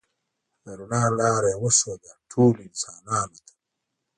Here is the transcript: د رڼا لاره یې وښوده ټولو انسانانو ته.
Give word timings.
د 0.63 0.65
رڼا 0.79 1.03
لاره 1.19 1.49
یې 1.53 1.59
وښوده 1.61 2.11
ټولو 2.31 2.59
انسانانو 2.69 3.37
ته. 3.45 3.53